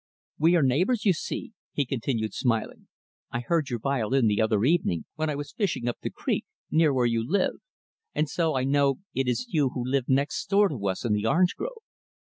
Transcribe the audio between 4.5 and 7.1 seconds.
evening, when I was fishing up the creek, near where